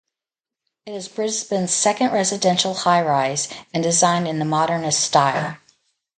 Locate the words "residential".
2.11-2.73